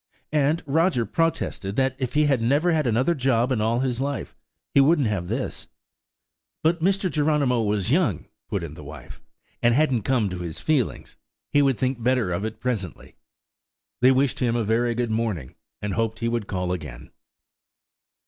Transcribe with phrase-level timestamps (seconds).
[0.33, 4.35] And Roger protested that if he never had another job in all his life,
[4.73, 5.67] he wouldn't have this.
[6.63, 7.07] But Mr.
[7.07, 9.21] Geronimo was young, put in the wife,
[9.61, 11.17] and hadn't come to his feelings;
[11.53, 13.13] he would think better of it presently.
[14.01, 15.53] They wished him a very good morning,
[15.83, 17.11] and hoped he would call again.